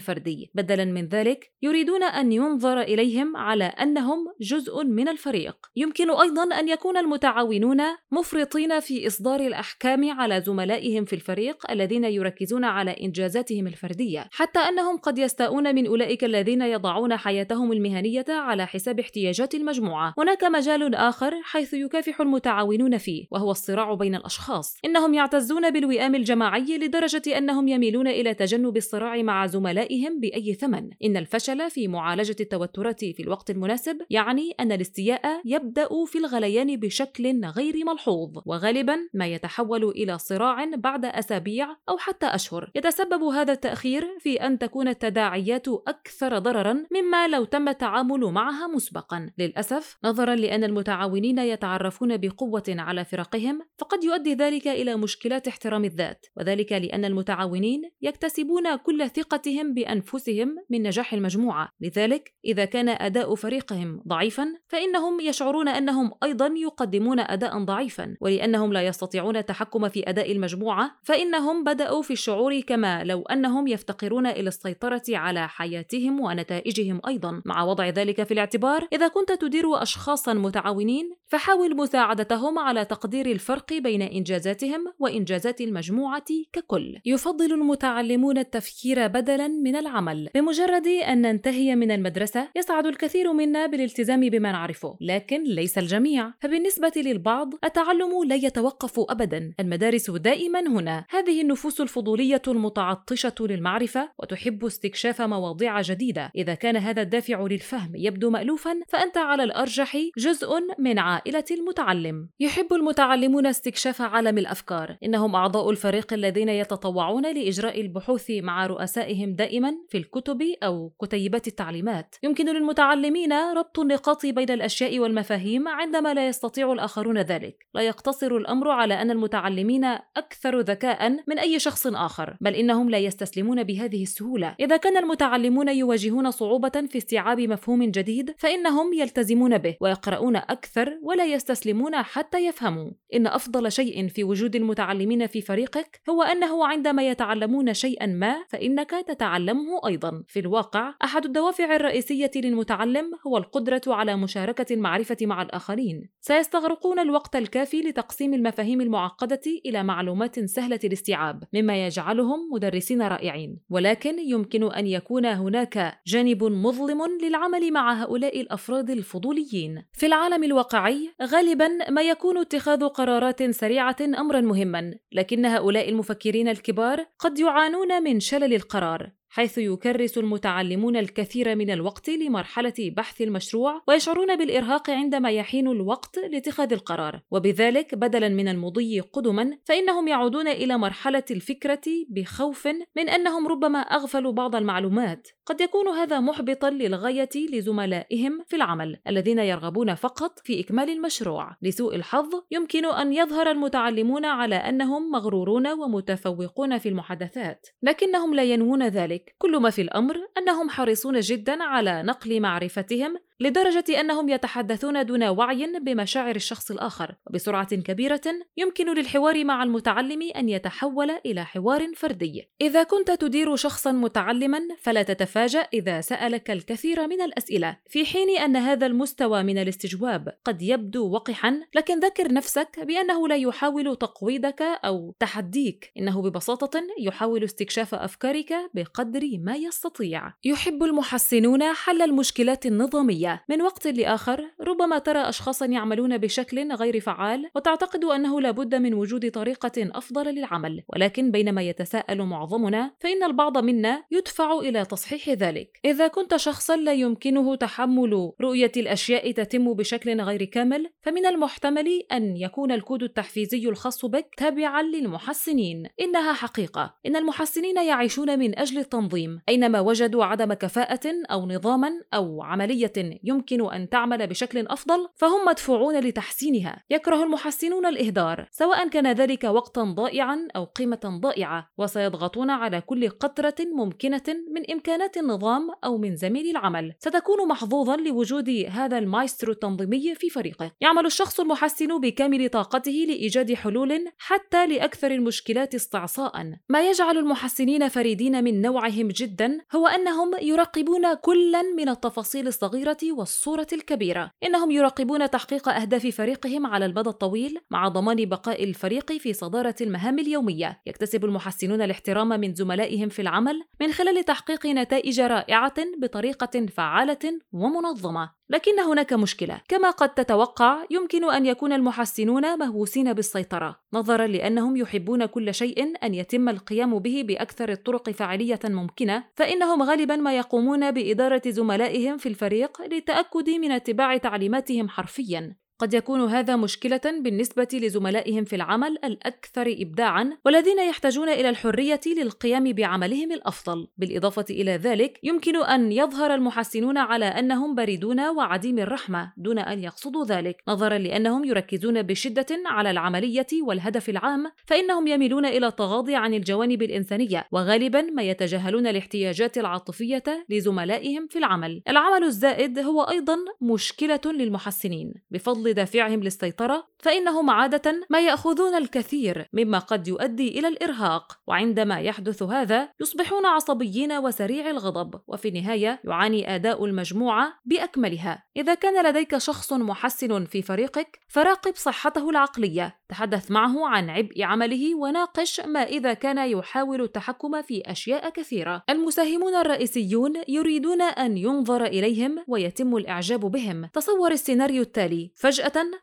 فردي. 0.00 0.50
بدلا 0.54 0.84
من 0.84 1.08
ذلك 1.08 1.50
يريدون 1.62 2.02
أن 2.02 2.32
ينظر 2.32 2.80
إليهم 2.80 3.36
على 3.36 3.64
أنهم 3.64 4.18
جزء 4.40 4.84
من 4.84 5.08
الفريق. 5.08 5.56
يمكن 5.76 6.10
أيضا 6.10 6.42
أن 6.42 6.68
يكون 6.68 6.96
المتعاونون 6.96 7.80
مفرطين 8.12 8.80
في 8.80 9.06
إصدار 9.06 9.40
الأحكام 9.40 10.10
على 10.10 10.40
زملائهم 10.40 11.04
في 11.04 11.12
الفريق 11.12 11.70
الذين 11.70 12.04
يركزون 12.04 12.64
على 12.64 12.90
إنجازاتهم 12.90 13.66
الفردية. 13.66 14.28
حتى 14.32 14.58
أنهم 14.58 14.96
قد 14.96 15.18
يستاءون 15.18 15.74
من 15.74 15.86
أولئك 15.86 16.24
الذين 16.24 16.62
يضعون 16.62 17.16
حياتهم 17.16 17.72
المهنية 17.72 18.24
على 18.28 18.66
حساب 18.66 19.00
احتياجات 19.00 19.54
المجموعة. 19.54 20.14
هناك 20.18 20.44
مجال 20.44 20.94
آخر 20.94 21.32
حيث 21.42 21.74
يكافح 21.74 22.20
المتعاونون 22.20 22.85
فيه 22.98 23.26
وهو 23.30 23.50
الصراع 23.50 23.94
بين 23.94 24.14
الأشخاص. 24.14 24.78
إنهم 24.84 25.14
يعتزون 25.14 25.70
بالوئام 25.70 26.14
الجماعي 26.14 26.78
لدرجة 26.78 27.38
أنهم 27.38 27.68
يميلون 27.68 28.08
إلى 28.08 28.34
تجنب 28.34 28.76
الصراع 28.76 29.22
مع 29.22 29.46
زملائهم 29.46 30.20
بأي 30.20 30.54
ثمن. 30.54 30.90
إن 31.04 31.16
الفشل 31.16 31.70
في 31.70 31.88
معالجة 31.88 32.36
التوترات 32.40 33.04
في 33.04 33.22
الوقت 33.22 33.50
المناسب 33.50 34.02
يعني 34.10 34.54
أن 34.60 34.72
الاستياء 34.72 35.40
يبدأ 35.44 35.88
في 36.06 36.18
الغليان 36.18 36.76
بشكل 36.76 37.44
غير 37.44 37.84
ملحوظ 37.84 38.38
وغالبا 38.46 38.96
ما 39.14 39.26
يتحول 39.26 39.84
إلى 39.84 40.18
صراع 40.18 40.64
بعد 40.76 41.04
أسابيع 41.04 41.76
أو 41.88 41.98
حتى 41.98 42.26
أشهر. 42.26 42.70
يتسبب 42.74 43.22
هذا 43.22 43.52
التأخير 43.52 44.06
في 44.20 44.34
أن 44.34 44.58
تكون 44.58 44.88
التداعيات 44.88 45.68
أكثر 45.68 46.38
ضررا 46.38 46.84
مما 46.92 47.28
لو 47.28 47.44
تم 47.44 47.68
التعامل 47.68 48.20
معها 48.20 48.66
مسبقا. 48.66 49.30
للأسف 49.38 49.98
نظرا 50.04 50.34
لأن 50.34 50.64
المتعاونين 50.64 51.38
يتعرفون 51.38 52.16
بقوة 52.16 52.75
على 52.80 53.04
فرقهم 53.04 53.60
فقد 53.78 54.04
يؤدي 54.04 54.34
ذلك 54.34 54.68
إلى 54.68 54.96
مشكلات 54.96 55.48
احترام 55.48 55.84
الذات 55.84 56.26
وذلك 56.36 56.72
لأن 56.72 57.04
المتعاونين 57.04 57.82
يكتسبون 58.02 58.76
كل 58.76 59.10
ثقتهم 59.10 59.74
بأنفسهم 59.74 60.56
من 60.70 60.82
نجاح 60.82 61.12
المجموعة. 61.12 61.68
لذلك 61.80 62.34
إذا 62.44 62.64
كان 62.64 62.88
أداء 62.88 63.34
فريقهم 63.34 64.02
ضعيفا 64.08 64.46
فإنهم 64.68 65.20
يشعرون 65.20 65.68
أنهم 65.68 66.12
أيضا 66.22 66.46
يقدمون 66.56 67.20
أداء 67.20 67.64
ضعيفا. 67.64 68.16
ولأنهم 68.20 68.72
لا 68.72 68.86
يستطيعون 68.86 69.36
التحكم 69.36 69.88
في 69.88 70.10
أداء 70.10 70.32
المجموعة 70.32 70.90
فإنهم 71.02 71.64
بدأوا 71.64 72.02
في 72.02 72.12
الشعور 72.12 72.60
كما 72.60 73.04
لو 73.04 73.22
أنهم 73.22 73.66
يفتقرون 73.66 74.26
إلى 74.26 74.48
السيطرة 74.48 75.02
على 75.08 75.48
حياتهم 75.48 76.20
ونتائجهم 76.20 77.00
أيضا. 77.08 77.42
مع 77.44 77.64
وضع 77.64 77.88
ذلك 77.88 78.22
في 78.22 78.34
الاعتبار 78.34 78.88
إذا 78.92 79.08
كنت 79.08 79.32
تدير 79.32 79.82
أشخاصا 79.82 80.34
متعاونين 80.34 81.16
فحاول 81.26 81.76
مساعدتهم 81.76 82.58
على 82.66 82.84
تقدير 82.84 83.26
الفرق 83.26 83.72
بين 83.72 84.02
إنجازاتهم 84.02 84.92
وإنجازات 84.98 85.60
المجموعة 85.60 86.24
ككل. 86.52 86.98
يفضل 87.04 87.52
المتعلمون 87.52 88.38
التفكير 88.38 89.06
بدلا 89.06 89.48
من 89.48 89.76
العمل 89.76 90.30
بمجرد 90.34 90.86
أن 90.86 91.22
ننتهي 91.22 91.76
من 91.76 91.90
المدرسة 91.90 92.48
يسعد 92.56 92.86
الكثير 92.86 93.32
منا 93.32 93.66
بالالتزام 93.66 94.20
بما 94.20 94.52
نعرفه. 94.52 94.96
لكن 95.00 95.44
ليس 95.44 95.78
الجميع. 95.78 96.32
فبالنسبة 96.40 96.92
للبعض 96.96 97.54
التعلم 97.64 98.24
لا 98.24 98.34
يتوقف 98.34 99.00
أبدا. 99.10 99.52
المدارس 99.60 100.10
دائما 100.10 100.60
هنا. 100.60 101.04
هذه 101.10 101.42
النفوس 101.42 101.80
الفضولية 101.80 102.42
المتعطشة 102.48 103.34
للمعرفة 103.40 104.10
وتحب 104.18 104.64
استكشاف 104.64 105.22
مواضيع 105.22 105.80
جديدة. 105.80 106.30
إذا 106.36 106.54
كان 106.54 106.76
هذا 106.76 107.02
الدافع 107.02 107.46
للفهم 107.50 107.92
يبدو 107.94 108.30
مألوفا 108.30 108.80
فأنت 108.88 109.16
على 109.16 109.44
الأرجح 109.44 109.96
جزء 110.18 110.48
من 110.78 110.98
عائلة 110.98 111.44
المتعلم. 111.50 112.28
يحب 112.40 112.55
المتعلمون 112.62 113.46
استكشاف 113.46 114.02
عالم 114.02 114.38
الأفكار. 114.38 114.96
إنهم 115.04 115.34
أعضاء 115.34 115.70
الفريق 115.70 116.12
الذين 116.12 116.48
يتطوعون 116.48 117.34
لإجراء 117.34 117.80
البحوث 117.80 118.30
مع 118.30 118.66
رؤسائهم 118.66 119.34
دائما 119.34 119.72
في 119.88 119.98
الكتب 119.98 120.42
أو 120.62 120.92
كتيبات 121.02 121.46
التعليمات. 121.46 122.16
يمكن 122.22 122.48
للمتعلمين 122.48 123.32
ربط 123.32 123.78
النقاط 123.78 124.26
بين 124.26 124.50
الأشياء 124.50 124.98
والمفاهيم 124.98 125.68
عندما 125.68 126.14
لا 126.14 126.28
يستطيع 126.28 126.72
الآخرون 126.72 127.18
ذلك. 127.18 127.66
لا 127.74 127.82
يقتصر 127.82 128.36
الأمر 128.36 128.70
على 128.70 129.02
أن 129.02 129.10
المتعلمين 129.10 129.84
أكثر 130.16 130.60
ذكاء 130.60 131.16
من 131.26 131.38
أي 131.38 131.58
شخص 131.58 131.86
آخر 131.86 132.36
بل 132.40 132.54
إنهم 132.54 132.90
لا 132.90 132.98
يستسلمون 132.98 133.62
بهذه 133.62 134.02
السهولة. 134.02 134.54
إذا 134.60 134.76
كان 134.76 134.96
المتعلمون 134.96 135.68
يواجهون 135.68 136.30
صعوبة 136.30 136.86
في 136.88 136.98
استيعاب 136.98 137.40
مفهوم 137.40 137.90
جديد 137.90 138.34
فإنهم 138.38 138.92
يلتزمون 138.92 139.58
به 139.58 139.76
ويقرؤون 139.80 140.36
أكثر 140.36 140.98
ولا 141.02 141.24
يستسلمون 141.24 141.96
حتى 141.96 142.45
يفهموا 142.46 142.90
إن 143.14 143.26
أفضل 143.26 143.72
شيء 143.72 144.08
في 144.08 144.24
وجود 144.24 144.56
المتعلمين 144.56 145.26
في 145.26 145.40
فريقك 145.40 146.00
هو 146.10 146.22
أنه 146.22 146.66
عندما 146.66 147.08
يتعلمون 147.08 147.74
شيئا 147.74 148.06
ما 148.06 148.44
فإنك 148.48 148.90
تتعلمه 149.08 149.86
أيضا. 149.86 150.24
في 150.28 150.40
الواقع 150.40 150.94
أحد 151.04 151.24
الدوافع 151.24 151.76
الرئيسية 151.76 152.30
للمتعلم 152.36 153.10
هو 153.26 153.36
القدرة 153.36 153.82
على 153.86 154.16
مشاركة 154.16 154.74
المعرفة 154.74 155.16
مع 155.22 155.42
الآخرين. 155.42 156.08
سيستغرقون 156.20 156.98
الوقت 156.98 157.36
الكافي 157.36 157.80
لتقسيم 157.80 158.34
المفاهيم 158.34 158.80
المعقدة 158.80 159.40
إلى 159.66 159.82
معلومات 159.82 160.40
سهلة 160.44 160.80
الاستيعاب 160.84 161.44
مما 161.52 161.86
يجعلهم 161.86 162.38
مدرسين 162.52 163.02
رائعين. 163.02 163.60
ولكن 163.70 164.18
يمكن 164.18 164.72
أن 164.72 164.86
يكون 164.86 165.26
هناك 165.26 166.00
جانب 166.06 166.44
مظلم 166.44 167.02
للعمل 167.22 167.72
مع 167.72 168.02
هؤلاء 168.02 168.40
الأفراد 168.40 168.90
الفضوليين. 168.90 169.84
في 169.92 170.06
العالم 170.06 170.44
الواقعي 170.44 171.10
غالبا 171.22 171.90
ما 171.90 172.02
يكون 172.02 172.25
اتخاذ 172.36 172.84
قرارات 172.88 173.50
سريعة 173.50 173.96
أمرا 174.00 174.40
مهما 174.40 174.94
لكن 175.12 175.46
هؤلاء 175.46 175.88
المفكرين 175.88 176.48
الكبار 176.48 177.06
قد 177.18 177.38
يعانون 177.38 178.02
من 178.02 178.20
شلل 178.20 178.54
القرار. 178.54 179.12
حيث 179.36 179.58
يكرس 179.58 180.18
المتعلمون 180.18 180.96
الكثير 180.96 181.56
من 181.56 181.70
الوقت 181.70 182.10
لمرحلة 182.10 182.74
بحث 182.78 183.20
المشروع 183.20 183.82
ويشعرون 183.88 184.36
بالإرهاق 184.36 184.90
عندما 184.90 185.30
يحين 185.30 185.68
الوقت 185.68 186.18
لاتخاذ 186.18 186.72
القرار. 186.72 187.20
وبذلك 187.30 187.94
بدلا 187.94 188.28
من 188.28 188.48
المضي 188.48 189.00
قدما 189.00 189.58
فإنهم 189.64 190.08
يعودون 190.08 190.48
إلى 190.48 190.78
مرحلة 190.78 191.24
الفكرة 191.30 191.82
بخوف 192.08 192.68
من 192.96 193.08
أنهم 193.08 193.48
ربما 193.48 193.78
أغفلوا 193.78 194.32
بعض 194.32 194.56
المعلومات. 194.56 195.28
قد 195.46 195.60
يكون 195.60 195.88
هذا 195.88 196.20
محبطا 196.20 196.70
للغاية 196.70 197.28
لزملائهم 197.52 198.44
في 198.46 198.56
العمل 198.56 199.00
الذين 199.08 199.38
يرغبون 199.38 199.94
فقط 199.94 200.38
في 200.38 200.60
إكمال 200.60 200.90
المشروع. 200.90 201.56
لسوء 201.62 201.94
الحظ 201.94 202.30
يمكن 202.50 202.84
أن 202.84 203.12
يظهر 203.12 203.50
المتعلمون 203.50 204.24
على 204.24 204.56
أنهم 204.56 205.10
مغرورون 205.10 205.66
ومتفوقون 205.66 206.78
في 206.78 206.88
المحادثات. 206.88 207.66
لكنهم 207.82 208.34
لا 208.34 208.42
ينوون 208.42 208.88
ذلك. 208.88 209.25
كل 209.38 209.56
ما 209.56 209.70
في 209.70 209.82
الأمر 209.82 210.16
أنهم 210.38 210.70
حريصون 210.70 211.20
جدا 211.20 211.62
على 211.62 212.02
نقل 212.02 212.40
معرفتهم 212.40 213.18
لدرجة 213.40 214.00
أنهم 214.00 214.28
يتحدثون 214.28 215.06
دون 215.06 215.24
وعي 215.24 215.72
بمشاعر 215.80 216.36
الشخص 216.36 216.70
الآخر 216.70 217.14
وبسرعة 217.26 217.76
كبيرة 217.76 218.22
يمكن 218.56 218.94
للحوار 218.94 219.44
مع 219.44 219.62
المتعلم 219.62 220.22
أن 220.36 220.48
يتحول 220.48 221.10
إلى 221.10 221.44
حوار 221.44 221.94
فردي. 221.96 222.48
إذا 222.60 222.82
كنت 222.82 223.10
تدير 223.10 223.56
شخصا 223.56 223.92
متعلما 223.92 224.60
فلا 224.78 225.02
تتفاجأ 225.02 225.68
إذا 225.74 226.00
سألك 226.00 226.50
الكثير 226.50 227.06
من 227.06 227.22
الأسئلة 227.22 227.76
في 227.88 228.06
حين 228.06 228.38
أن 228.38 228.56
هذا 228.56 228.86
المستوى 228.86 229.42
من 229.42 229.58
الاستجواب 229.58 230.38
قد 230.44 230.62
يبدو 230.62 231.10
وقحا. 231.10 231.60
لكن 231.74 232.00
ذكر 232.00 232.32
نفسك 232.32 232.80
بأنه 232.80 233.28
لا 233.28 233.36
يحاول 233.36 233.96
تقويضك 233.96 234.62
أو 234.62 235.14
تحديك 235.20 235.92
إنه 235.98 236.22
ببساطة 236.22 236.82
يحاول 237.00 237.44
استكشاف 237.44 237.94
أفكارك 237.94 238.54
بقدر 238.74 239.20
ما 239.38 239.56
يستطيع. 239.56 240.32
يحب 240.44 240.82
المحسنون 240.82 241.62
حل 241.62 242.02
المشكلات 242.02 242.66
النظامية. 242.66 243.25
من 243.48 243.62
وقت 243.62 243.86
لآخر 243.86 244.44
ربما 244.60 244.98
ترى 244.98 245.18
أشخاصا 245.18 245.66
يعملون 245.66 246.18
بشكل 246.18 246.72
غير 246.72 247.00
فعال 247.00 247.50
وتعتقد 247.54 248.04
أنه 248.04 248.40
لا 248.40 248.50
بد 248.50 248.74
من 248.74 248.94
وجود 248.94 249.30
طريقة 249.30 249.72
أفضل 249.78 250.34
للعمل. 250.34 250.82
ولكن 250.88 251.30
بينما 251.30 251.62
يتساءل 251.62 252.22
معظمنا 252.22 252.94
فإن 253.00 253.22
البعض 253.22 253.58
منا 253.58 254.04
يدفع 254.10 254.58
إلى 254.58 254.84
تصحيح 254.84 255.28
ذلك. 255.28 255.80
إذا 255.84 256.08
كنت 256.08 256.36
شخصا 256.36 256.76
لا 256.76 256.92
يمكنه 256.92 257.54
تحمل 257.54 258.32
رؤية 258.40 258.72
الأشياء 258.76 259.30
تتم 259.32 259.74
بشكل 259.74 260.20
غير 260.20 260.44
كامل 260.44 260.90
فمن 261.02 261.26
المحتمل 261.26 262.02
أن 262.12 262.36
يكون 262.36 262.72
الكود 262.72 263.02
التحفيزي 263.02 263.68
الخاص 263.68 264.04
بك 264.04 264.28
تابعا 264.36 264.82
للمحسنين. 264.82 265.86
إنها 266.00 266.32
حقيقة. 266.32 266.94
إن 267.06 267.16
المحسنين 267.16 267.76
يعيشون 267.76 268.38
من 268.38 268.58
أجل 268.58 268.78
التنظيم. 268.78 269.40
أينما 269.48 269.80
وجدوا 269.80 270.24
عدم 270.24 270.52
كفاءة 270.52 271.12
أو 271.30 271.46
نظاما 271.46 271.90
أو 272.14 272.42
عملية 272.42 272.92
يمكن 273.24 273.72
أن 273.72 273.88
تعمل 273.88 274.26
بشكل 274.26 274.66
أفضل 274.66 275.08
فهم 275.14 275.44
مدفوعون 275.48 275.98
لتحسينها. 275.98 276.84
يكره 276.90 277.22
المحسنون 277.24 277.86
الإهدار 277.86 278.48
سواء 278.50 278.88
كان 278.88 279.12
ذلك 279.12 279.44
وقتا 279.44 279.82
ضائعا 279.82 280.48
أو 280.56 280.64
قيمة 280.64 281.20
ضائعة 281.22 281.70
وسيضغطون 281.78 282.50
على 282.50 282.80
كل 282.80 283.08
قطرة 283.08 283.54
ممكنة 283.74 284.22
من 284.54 284.70
إمكانات 284.70 285.16
النظام 285.16 285.70
أو 285.84 285.98
من 285.98 286.16
زميل 286.16 286.50
العمل. 286.50 286.94
ستكون 286.98 287.48
محظوظا 287.48 287.96
لوجود 287.96 288.66
هذا 288.70 288.98
المايسترو 288.98 289.52
التنظيمي 289.52 290.14
في 290.14 290.30
فريقك 290.30 290.72
يعمل 290.80 291.06
الشخص 291.06 291.40
المحسن 291.40 292.00
بكامل 292.00 292.48
طاقته 292.48 293.06
لإيجاد 293.08 293.54
حلول 293.54 294.04
حتى 294.18 294.66
لأكثر 294.66 295.10
المشكلات 295.10 295.74
استعصاء 295.74 296.32
ما 296.68 296.88
يجعل 296.88 297.18
المحسنين 297.18 297.88
فريدين 297.88 298.44
من 298.44 298.60
نوعهم 298.60 299.08
جدا 299.08 299.60
هو 299.74 299.86
أنهم 299.86 300.30
يراقبون 300.42 301.14
كلا 301.14 301.62
من 301.62 301.88
التفاصيل 301.88 302.46
الصغيرة 302.46 302.98
والصورة 303.12 303.66
الكبيرة. 303.72 304.30
إنهم 304.44 304.70
يراقبون 304.70 305.30
تحقيق 305.30 305.68
أهداف 305.68 306.06
فريقهم 306.06 306.66
على 306.66 306.86
المدى 306.86 307.10
الطويل 307.10 307.58
مع 307.70 307.88
ضمان 307.88 308.24
بقاء 308.24 308.64
الفريق 308.64 309.12
في 309.12 309.32
صدارة 309.32 309.74
المهام 309.80 310.18
اليومية. 310.18 310.82
يكتسب 310.86 311.24
المحسنون 311.24 311.82
الاحترام 311.82 312.28
من 312.28 312.54
زملائهم 312.54 313.08
في 313.08 313.22
العمل 313.22 313.62
من 313.80 313.92
خلال 313.92 314.24
تحقيق 314.24 314.66
نتائج 314.66 315.20
رائعة 315.20 315.74
بطريقة 315.98 316.66
فعالة 316.66 317.40
ومنظمة. 317.52 318.30
لكن 318.50 318.80
هناك 318.80 319.12
مشكلة. 319.12 319.60
كما 319.68 319.90
قد 319.90 320.14
تتوقع 320.14 320.84
يمكن 320.90 321.30
أن 321.30 321.46
يكون 321.46 321.72
المحسنون 321.72 322.58
مهووسين 322.58 323.12
بالسيطرة. 323.12 323.80
نظرا 323.92 324.26
لأنهم 324.26 324.76
يحبون 324.76 325.26
كل 325.26 325.54
شيء 325.54 325.92
أن 326.02 326.14
يتم 326.14 326.48
القيام 326.48 326.98
به 326.98 327.24
بأكثر 327.28 327.68
الطرق 327.68 328.10
فاعلية 328.10 328.58
ممكنة 328.64 329.24
فإنهم 329.34 329.82
غالبا 329.82 330.16
ما 330.16 330.36
يقومون 330.36 330.90
بإدارة 330.90 331.42
زملائهم 331.46 332.16
في 332.16 332.28
الفريق 332.28 332.82
للتأكد 332.96 333.50
من 333.50 333.70
اتباع 333.70 334.16
تعليماتهم 334.16 334.88
حرفيا. 334.88 335.56
قد 335.78 335.94
يكون 335.94 336.20
هذا 336.20 336.56
مشكلة 336.56 337.00
بالنسبة 337.20 337.68
لزملائهم 337.72 338.44
في 338.44 338.56
العمل 338.56 338.98
الأكثر 339.04 339.76
إبداعًا 339.78 340.36
والذين 340.44 340.78
يحتاجون 340.78 341.28
إلى 341.28 341.48
الحرية 341.48 342.00
للقيام 342.06 342.72
بعملهم 342.72 343.32
الأفضل، 343.32 343.88
بالإضافة 343.98 344.44
إلى 344.50 344.76
ذلك 344.76 345.18
يمكن 345.22 345.56
أن 345.56 345.92
يظهر 345.92 346.34
المحسنون 346.34 346.98
على 346.98 347.24
أنهم 347.24 347.74
باردون 347.74 348.20
وعديم 348.20 348.78
الرحمة 348.78 349.32
دون 349.36 349.58
أن 349.58 349.82
يقصدوا 349.84 350.24
ذلك، 350.24 350.62
نظرًا 350.68 350.98
لأنهم 350.98 351.44
يركزون 351.44 352.02
بشدة 352.02 352.46
على 352.66 352.90
العملية 352.90 353.46
والهدف 353.62 354.08
العام، 354.08 354.52
فإنهم 354.66 355.06
يميلون 355.06 355.46
إلى 355.46 355.66
التغاضي 355.66 356.14
عن 356.14 356.34
الجوانب 356.34 356.82
الإنسانية، 356.82 357.46
وغالبًا 357.52 358.02
ما 358.02 358.22
يتجاهلون 358.22 358.86
الاحتياجات 358.86 359.58
العاطفية 359.58 360.24
لزملائهم 360.48 361.26
في 361.26 361.38
العمل. 361.38 361.82
العمل 361.88 362.24
الزائد 362.24 362.78
هو 362.78 363.02
أيضًا 363.02 363.36
مشكلة 363.60 364.20
للمحسنين، 364.26 365.14
بفضل 365.30 365.65
فضل 365.66 365.74
دافعهم 365.74 366.22
للسيطرة 366.22 366.86
فإنهم 366.98 367.50
عادة 367.50 368.06
ما 368.10 368.20
يأخذون 368.20 368.74
الكثير 368.74 369.48
مما 369.52 369.78
قد 369.78 370.08
يؤدي 370.08 370.58
إلى 370.58 370.68
الإرهاق. 370.68 371.38
وعندما 371.46 372.00
يحدث 372.00 372.42
هذا 372.42 372.88
يصبحون 373.00 373.46
عصبيين 373.46 374.12
وسريع 374.12 374.70
الغضب 374.70 375.20
وفي 375.26 375.48
النهاية 375.48 376.00
يعاني 376.04 376.54
أداء 376.54 376.84
المجموعة 376.84 377.52
بأكملها. 377.64 378.44
إذا 378.56 378.74
كان 378.74 379.06
لديك 379.06 379.38
شخص 379.38 379.72
محسن 379.72 380.44
في 380.44 380.62
فريقك 380.62 381.18
فراقب 381.28 381.72
صحته 381.76 382.30
العقلية. 382.30 382.96
تحدث 383.08 383.50
معه 383.50 383.88
عن 383.88 384.10
عبء 384.10 384.42
عمله 384.42 384.94
وناقش 384.94 385.60
ما 385.60 385.82
إذا 385.82 386.14
كان 386.14 386.38
يحاول 386.38 387.02
التحكم 387.02 387.62
في 387.62 387.82
أشياء 387.86 388.30
كثيرة. 388.30 388.82
المساهمون 388.90 389.54
الرئيسيون 389.54 390.32
يريدون 390.48 391.02
أن 391.02 391.36
ينظر 391.36 391.84
إليهم 391.84 392.44
ويتم 392.48 392.96
الإعجاب 392.96 393.40
بهم. 393.40 393.86
تصور 393.92 394.32
السيناريو 394.32 394.82
التالي 394.82 395.30
فجأة 395.36 395.55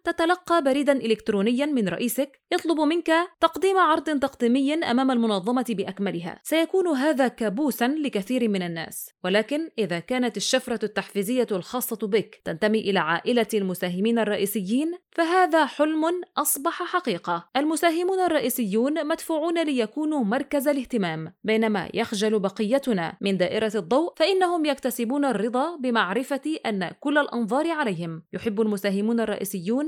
تتلقى 0.04 0.64
بريدا 0.64 0.92
إلكترونيا 0.92 1.66
من 1.66 1.88
رئيسك 1.88 2.42
يطلب 2.52 2.80
منك 2.80 3.12
تقديم 3.40 3.78
عرض 3.78 4.04
تقديمي 4.04 4.74
أمام 4.74 5.12
المنظمة 5.12 5.66
بأكملها. 5.70 6.40
سيكون 6.44 6.88
هذا 6.88 7.28
كابوسا 7.28 7.88
لكثير 7.88 8.50
من 8.50 8.62
الناس. 8.62 9.10
ولكن 9.24 9.70
إذا 9.78 10.00
كانت 10.00 10.38
الشفرة 10.38 10.80
التحفيزية 10.84 11.48
الخاصة 11.52 12.08
بك 12.08 12.42
تنتمي 12.46 12.80
إلى 12.80 13.00
عائلة 13.00 13.48
المساهمين 13.54 14.20
الرئيسيين 14.20 14.92
فهذا 15.12 15.66
حلم 15.66 16.04
أصبح 16.38 16.84
حقيقة. 16.84 17.50
المساهمون 17.58 18.20
الرئيسيون 18.20 19.08
مدفوعون 19.08 19.64
ليكونوا 19.64 20.24
مركز 20.24 20.68
الاهتمام. 20.68 21.34
بينما 21.44 21.90
يخجل 21.94 22.40
بقيتنا 22.40 23.18
من 23.22 23.38
دائرة 23.38 23.72
الضوء 23.76 24.14
فإنهم 24.16 24.66
يكتسبون 24.66 25.26
الرضا 25.26 25.76
بمعرفة 25.76 26.60
أن 26.66 26.92
كل 27.00 27.18
الأنظار 27.18 27.72
عليهم. 27.72 28.24
يحب 28.34 28.62
المساهمون 28.62 29.20
الرئيسيون 29.20 29.43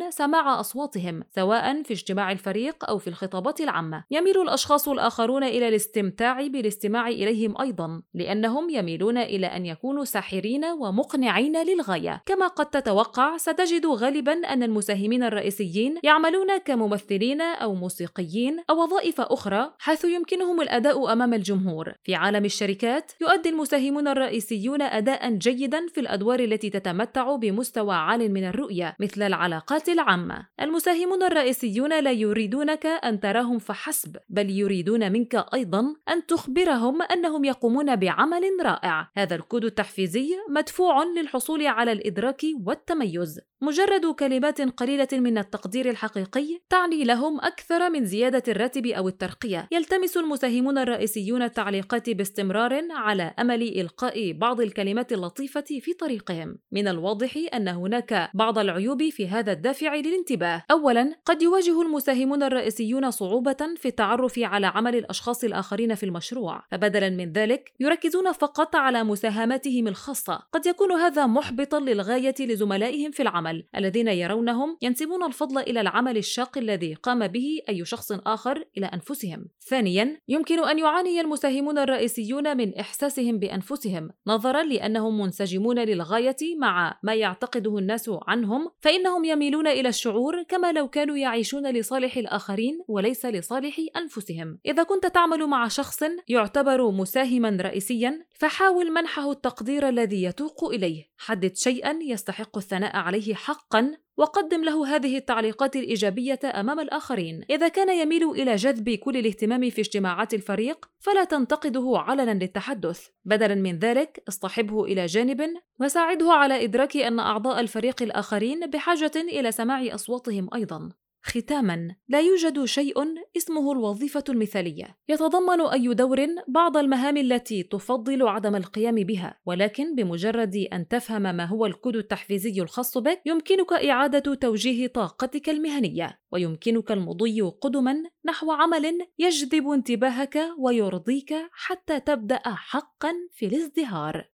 سماع 0.09 0.59
أصواتهم 0.59 1.23
سواء 1.35 1.83
في 1.83 1.93
اجتماع 1.93 2.31
الفريق 2.31 2.89
أو 2.89 2.97
في 2.97 3.07
الخطابات 3.07 3.61
العامة. 3.61 4.03
يميل 4.11 4.41
الأشخاص 4.41 4.89
الآخرون 4.89 5.43
إلى 5.43 5.67
الاستمتاع 5.67 6.47
بالاستماع 6.47 7.07
إليهم 7.07 7.61
أيضا 7.61 8.01
لأنهم 8.13 8.69
يميلون 8.69 9.17
إلى 9.17 9.47
أن 9.47 9.65
يكونوا 9.65 10.05
ساحرين 10.05 10.65
ومقنعين 10.65 11.57
للغاية. 11.63 12.21
كما 12.25 12.47
قد 12.47 12.65
تتوقع 12.65 13.37
ستجد 13.37 13.85
غالبا 13.85 14.33
أن 14.33 14.63
المساهمين 14.63 15.23
الرئيسيين 15.23 15.95
يعملون 16.03 16.57
كممثلين 16.57 17.41
أو 17.41 17.75
موسيقيين 17.75 18.59
أو 18.69 18.83
وظائف 18.83 19.21
أخرى 19.21 19.73
حيث 19.79 20.05
يمكنهم 20.05 20.61
الأداء 20.61 21.13
أمام 21.13 21.33
الجمهور. 21.33 21.93
في 22.03 22.15
عالم 22.15 22.45
الشركات 22.45 23.11
يؤدي 23.21 23.49
المساهمون 23.49 24.07
الرئيسيون 24.07 24.81
أداء 24.81 25.29
جيدا 25.29 25.87
في 25.87 25.99
الأدوار 25.99 26.39
التي 26.39 26.69
تتمتع 26.69 27.35
بمستوى 27.35 27.95
عال 27.95 28.33
من 28.33 28.43
الرؤية 28.43 28.95
مثل 28.99 29.23
العلاقات 29.45 29.89
العامة. 29.89 30.47
المساهمون 30.61 31.23
الرئيسيون 31.23 31.99
لا 31.99 32.11
يريدونك 32.11 32.85
أن 32.85 33.19
تراهم 33.19 33.59
فحسب 33.59 34.17
بل 34.29 34.49
يريدون 34.49 35.11
منك 35.11 35.45
أيضا 35.53 35.95
أن 36.09 36.25
تخبرهم 36.25 37.01
أنهم 37.01 37.45
يقومون 37.45 37.95
بعمل 37.95 38.43
رائع. 38.61 39.11
هذا 39.15 39.35
الكود 39.35 39.65
التحفيزي 39.65 40.29
مدفوع 40.49 41.03
للحصول 41.03 41.67
على 41.67 41.91
الإدراك 41.91 42.41
والتميز. 42.65 43.39
مجرد 43.61 44.05
كلمات 44.05 44.61
قليلة 44.61 45.07
من 45.13 45.37
التقدير 45.37 45.89
الحقيقي 45.89 46.59
تعني 46.69 47.03
لهم 47.03 47.39
أكثر 47.41 47.89
من 47.89 48.05
زيادة 48.05 48.43
الراتب 48.47 48.85
أو 48.85 49.07
الترقية. 49.07 49.67
يلتمس 49.71 50.17
المساهمون 50.17 50.77
الرئيسيون 50.77 51.41
التعليقات 51.41 52.09
باستمرار 52.09 52.85
على 52.91 53.33
أمل 53.39 53.61
إلقاء 53.61 54.31
بعض 54.31 54.61
الكلمات 54.61 55.13
اللطيفة 55.13 55.61
في 55.61 55.93
طريقهم. 55.93 56.57
من 56.71 56.87
الواضح 56.87 57.37
أن 57.53 57.67
هناك 57.67 58.29
بعض 58.33 58.59
العيوب 58.59 59.09
في 59.09 59.27
هذا 59.35 59.51
الدافع 59.51 59.95
للانتباه. 59.95 60.63
أولا 60.71 61.15
قد 61.25 61.41
يواجه 61.41 61.81
المساهمون 61.81 62.43
الرئيسيون 62.43 63.11
صعوبة 63.11 63.75
في 63.77 63.87
التعرف 63.87 64.39
على 64.39 64.67
عمل 64.67 64.95
الأشخاص 64.95 65.43
الآخرين 65.43 65.95
في 65.95 66.05
المشروع. 66.05 66.63
فبدلا 66.71 67.09
من 67.09 67.31
ذلك 67.31 67.73
يركزون 67.79 68.31
فقط 68.31 68.75
على 68.75 69.03
مساهماتهم 69.03 69.87
الخاصة. 69.87 70.39
قد 70.51 70.65
يكون 70.65 70.91
هذا 70.91 71.25
محبطا 71.25 71.79
للغاية 71.79 72.35
لزملائهم 72.39 73.11
في 73.11 73.21
العمل. 73.21 73.63
الذين 73.75 74.07
يرونهم 74.07 74.77
ينسبون 74.81 75.23
الفضل 75.23 75.57
إلى 75.57 75.81
العمل 75.81 76.17
الشاق 76.17 76.57
الذي 76.57 76.93
قام 76.93 77.27
به 77.27 77.59
أي 77.69 77.85
شخص 77.85 78.11
آخر 78.11 78.65
إلى 78.77 78.85
أنفسهم. 78.85 79.45
ثانيا 79.67 80.17
يمكن 80.27 80.59
أن 80.59 80.79
يعاني 80.79 81.21
المساهمون 81.21 81.77
الرئيسيون 81.77 82.57
من 82.57 82.77
إحساسهم 82.77 83.39
بأنفسهم. 83.39 84.09
نظرا 84.27 84.63
لأنهم 84.63 85.21
منسجمون 85.21 85.79
للغاية 85.79 86.35
مع 86.59 86.99
ما 87.03 87.13
يعتقده 87.13 87.77
الناس 87.77 88.11
عنهم 88.27 88.71
فإنهم 88.79 89.24
يميلون 89.25 89.67
إلى 89.67 89.89
الشعور 89.89 90.43
كما 90.43 90.71
لو 90.71 90.87
كانوا 90.87 91.17
يعيشون 91.17 91.71
لصالح 91.71 92.17
الآخرين 92.17 92.79
وليس 92.87 93.25
لصالح 93.25 93.79
أنفسهم. 93.97 94.59
إذا 94.65 94.83
كنت 94.83 95.05
تعمل 95.05 95.47
مع 95.47 95.67
شخص 95.67 96.03
يعتبر 96.27 96.91
مساهما 96.91 97.57
رئيسيا 97.61 98.25
فحاول 98.33 98.91
منحه 98.91 99.31
التقدير 99.31 99.89
الذي 99.89 100.23
يتوق 100.23 100.63
إليه. 100.63 101.09
حدد 101.17 101.55
شيئا 101.55 101.99
يستحق 102.01 102.57
الثناء 102.57 102.95
عليه 102.95 103.33
حقا 103.33 103.97
وقدم 104.17 104.63
له 104.63 104.95
هذه 104.95 105.17
التعليقات 105.17 105.75
الإيجابية 105.75 106.39
أمام 106.45 106.79
الآخرين. 106.79 107.43
إذا 107.49 107.67
كان 107.67 107.99
يميل 107.99 108.31
إلى 108.31 108.55
جذب 108.55 108.89
كل 108.89 109.17
الاهتمام 109.17 109.69
في 109.69 109.81
اجتماعات 109.81 110.33
الفريق 110.33 110.89
فلا 110.99 111.23
تنتقده 111.23 111.93
علنا 111.95 112.33
للتحدث. 112.33 113.07
بدلا 113.25 113.55
من 113.55 113.79
ذلك 113.79 114.23
اصطحبه 114.27 114.83
إلى 114.83 115.05
جانب 115.05 115.41
وساعده 115.79 116.31
على 116.31 116.63
إدراك 116.63 116.97
أن 116.97 117.19
أعضاء 117.19 117.59
الفريق 117.59 118.03
الآخرين 118.03 118.69
بحاجة 118.69 119.11
إلى 119.15 119.51
سماع 119.51 119.95
أصواتهم 119.95 120.49
أيضا. 120.55 120.89
ختاما 121.25 121.95
لا 122.09 122.21
يوجد 122.21 122.65
شيء 122.65 122.95
اسمه 123.37 123.71
الوظيفة 123.71 124.23
المثالية. 124.29 124.97
يتضمن 125.09 125.61
أي 125.61 125.93
دور 125.93 126.25
بعض 126.47 126.77
المهام 126.77 127.17
التي 127.17 127.63
تفضل 127.63 128.27
عدم 128.27 128.55
القيام 128.55 128.95
بها 128.95 129.39
ولكن 129.45 129.95
بمجرد 129.95 130.55
أن 130.73 130.87
تفهم 130.87 131.21
ما 131.21 131.45
هو 131.45 131.65
الكود 131.65 131.95
التحفيزي 131.95 132.61
الخاص 132.61 132.97
بك 132.97 133.21
يمكنك 133.25 133.73
إعادة 133.73 134.35
توجيه 134.35 134.87
طاقتك 134.87 135.49
المهنية. 135.49 136.19
ويمكنك 136.31 136.91
المضي 136.91 137.41
قدما 137.41 137.95
نحو 138.25 138.51
عمل 138.51 139.07
يجذب 139.19 139.67
انتباهك 139.67 140.37
ويرضيك 140.59 141.33
حتى 141.51 141.99
تبدأ 141.99 142.41
حقا 142.45 143.13
في 143.33 143.45
الازدهار. 143.45 144.23